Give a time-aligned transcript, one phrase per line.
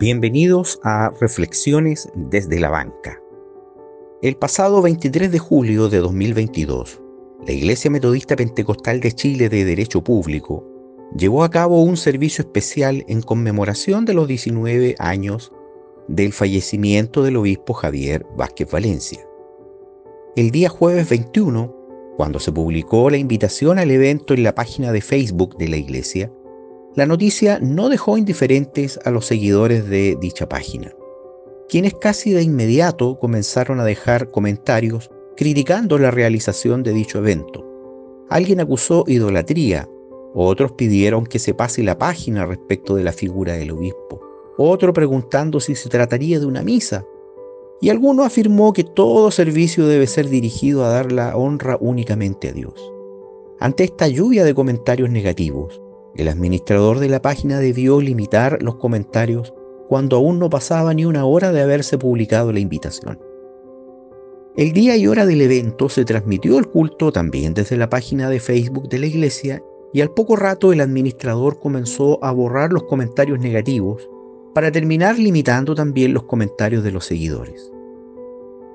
[0.00, 3.20] Bienvenidos a Reflexiones desde la banca.
[4.22, 7.02] El pasado 23 de julio de 2022,
[7.46, 10.64] la Iglesia Metodista Pentecostal de Chile de Derecho Público
[11.14, 15.52] llevó a cabo un servicio especial en conmemoración de los 19 años
[16.08, 19.20] del fallecimiento del obispo Javier Vázquez Valencia.
[20.34, 21.76] El día jueves 21,
[22.16, 26.32] cuando se publicó la invitación al evento en la página de Facebook de la Iglesia,
[26.96, 30.92] la noticia no dejó indiferentes a los seguidores de dicha página,
[31.68, 37.64] quienes casi de inmediato comenzaron a dejar comentarios criticando la realización de dicho evento.
[38.28, 39.88] Alguien acusó idolatría,
[40.34, 44.20] otros pidieron que se pase la página respecto de la figura del obispo,
[44.58, 47.04] otro preguntando si se trataría de una misa,
[47.80, 52.52] y alguno afirmó que todo servicio debe ser dirigido a dar la honra únicamente a
[52.52, 52.92] Dios.
[53.60, 55.80] Ante esta lluvia de comentarios negativos,
[56.16, 59.54] el administrador de la página debió limitar los comentarios
[59.88, 63.18] cuando aún no pasaba ni una hora de haberse publicado la invitación.
[64.56, 68.40] El día y hora del evento se transmitió el culto también desde la página de
[68.40, 69.62] Facebook de la iglesia
[69.92, 74.08] y al poco rato el administrador comenzó a borrar los comentarios negativos
[74.54, 77.72] para terminar limitando también los comentarios de los seguidores.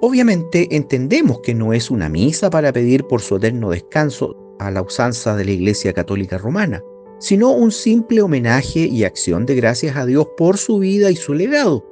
[0.00, 4.82] Obviamente entendemos que no es una misa para pedir por su eterno descanso a la
[4.82, 6.82] usanza de la Iglesia Católica Romana,
[7.24, 11.32] sino un simple homenaje y acción de gracias a Dios por su vida y su
[11.32, 11.82] legado.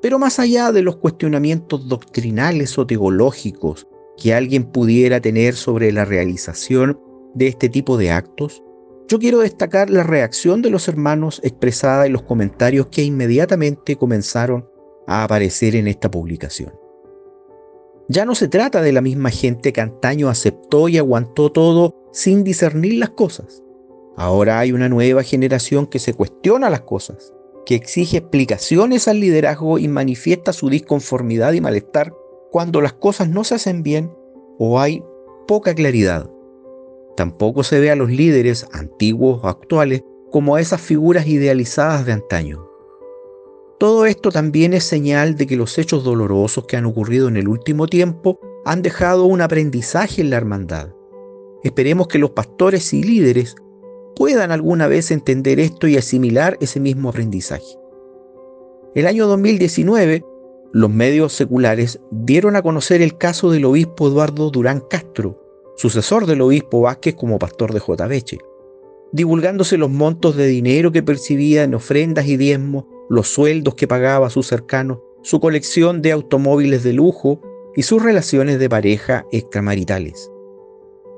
[0.00, 6.04] Pero más allá de los cuestionamientos doctrinales o teológicos que alguien pudiera tener sobre la
[6.04, 6.96] realización
[7.34, 8.62] de este tipo de actos,
[9.08, 14.64] yo quiero destacar la reacción de los hermanos expresada en los comentarios que inmediatamente comenzaron
[15.08, 16.72] a aparecer en esta publicación.
[18.08, 22.44] Ya no se trata de la misma gente que antaño aceptó y aguantó todo sin
[22.44, 23.61] discernir las cosas.
[24.16, 27.32] Ahora hay una nueva generación que se cuestiona las cosas,
[27.64, 32.14] que exige explicaciones al liderazgo y manifiesta su disconformidad y malestar
[32.50, 34.12] cuando las cosas no se hacen bien
[34.58, 35.02] o hay
[35.46, 36.30] poca claridad.
[37.16, 42.12] Tampoco se ve a los líderes antiguos o actuales como a esas figuras idealizadas de
[42.12, 42.66] antaño.
[43.78, 47.48] Todo esto también es señal de que los hechos dolorosos que han ocurrido en el
[47.48, 50.90] último tiempo han dejado un aprendizaje en la hermandad.
[51.64, 53.56] Esperemos que los pastores y líderes
[54.16, 57.78] puedan alguna vez entender esto y asimilar ese mismo aprendizaje.
[58.94, 60.24] El año 2019,
[60.72, 65.38] los medios seculares dieron a conocer el caso del obispo Eduardo Durán Castro,
[65.76, 68.08] sucesor del obispo Vázquez como pastor de J.
[69.12, 74.28] divulgándose los montos de dinero que percibía en ofrendas y diezmos, los sueldos que pagaba
[74.28, 77.40] a sus cercanos, su colección de automóviles de lujo
[77.76, 80.31] y sus relaciones de pareja extramaritales.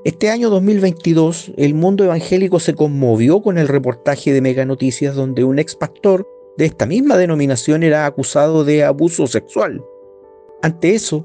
[0.04, 5.44] Este año 2022, el mundo evangélico se conmovió con el reportaje de Mega Noticias donde
[5.44, 6.28] un ex pastor
[6.58, 9.82] de esta misma denominación era acusado de abuso sexual.
[10.60, 11.24] Ante eso,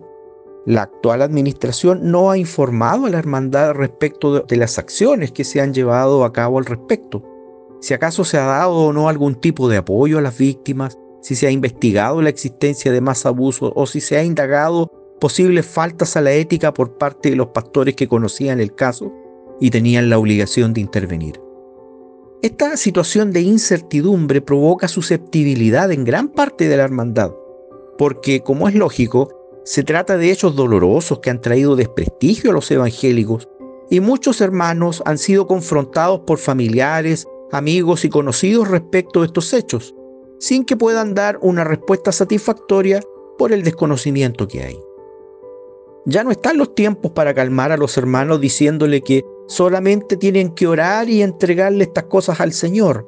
[0.65, 5.59] la actual administración no ha informado a la hermandad respecto de, las acciones que se
[5.59, 7.21] han llevado a cabo al respecto.
[7.81, 11.35] Si acaso se ha dado o no algún tipo de apoyo a las víctimas, si
[11.35, 14.89] se ha investigado la existencia de más abusos o si se ha indagado
[15.19, 19.13] posibles faltas a la ética por parte de los pastores que conocían el caso
[19.59, 21.39] y tenían la obligación de intervenir.
[22.41, 27.33] Esta situación de incertidumbre provoca susceptibilidad en gran parte de la hermandad,
[27.97, 29.29] porque, como es lógico,
[29.65, 33.49] se trata de hechos dolorosos que han traído desprestigio a los evangélicos
[33.89, 39.93] y muchos hermanos han sido confrontados por familiares, amigos y conocidos respecto de estos hechos,
[40.39, 43.01] sin que puedan dar una respuesta satisfactoria
[43.37, 44.79] por el desconocimiento que hay.
[46.09, 50.65] Ya no están los tiempos para calmar a los hermanos diciéndole que solamente tienen que
[50.65, 53.05] orar y entregarle estas cosas al Señor,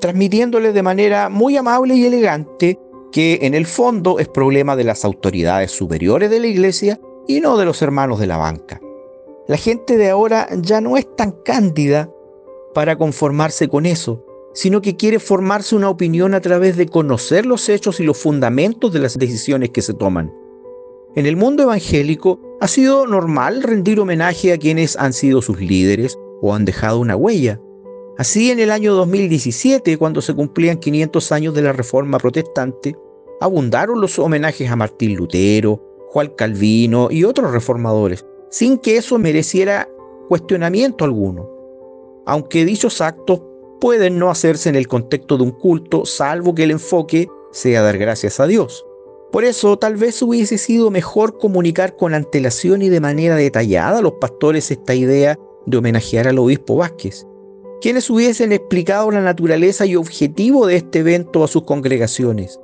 [0.00, 2.78] transmitiéndole de manera muy amable y elegante
[3.10, 7.56] que en el fondo es problema de las autoridades superiores de la iglesia y no
[7.56, 8.80] de los hermanos de la banca.
[9.48, 12.08] La gente de ahora ya no es tan cándida
[12.74, 14.24] para conformarse con eso,
[14.54, 18.92] sino que quiere formarse una opinión a través de conocer los hechos y los fundamentos
[18.92, 20.32] de las decisiones que se toman.
[21.16, 26.16] En el mundo evangélico ha sido normal rendir homenaje a quienes han sido sus líderes
[26.40, 27.60] o han dejado una huella.
[28.16, 32.94] Así en el año 2017, cuando se cumplían 500 años de la Reforma Protestante,
[33.40, 39.88] abundaron los homenajes a Martín Lutero, Juan Calvino y otros reformadores, sin que eso mereciera
[40.28, 41.50] cuestionamiento alguno.
[42.24, 43.42] Aunque dichos actos
[43.80, 47.98] pueden no hacerse en el contexto de un culto, salvo que el enfoque sea dar
[47.98, 48.84] gracias a Dios.
[49.32, 54.02] Por eso tal vez hubiese sido mejor comunicar con antelación y de manera detallada a
[54.02, 57.26] los pastores esta idea de homenajear al obispo Vázquez.
[57.80, 62.60] quienes hubiesen explicado la naturaleza y objetivo de este evento a sus congregaciones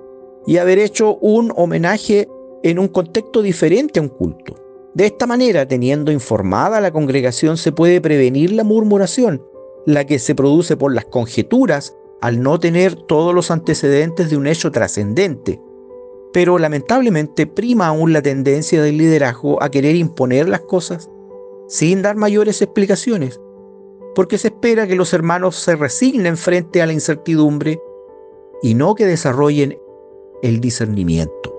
[0.46, 2.28] y haber hecho un homenaje
[2.62, 4.54] en un contexto diferente a un culto.
[4.94, 9.42] De esta manera, teniendo informada a la congregación, se puede prevenir la murmuración,
[9.86, 14.46] la que se produce por las conjeturas al no tener todos los antecedentes de un
[14.46, 15.60] hecho trascendente.
[16.32, 21.10] Pero lamentablemente prima aún la tendencia del liderazgo a querer imponer las cosas
[21.68, 23.40] sin dar mayores explicaciones,
[24.14, 27.80] porque se espera que los hermanos se resignen frente a la incertidumbre
[28.62, 29.78] y no que desarrollen
[30.42, 31.55] el discernimiento.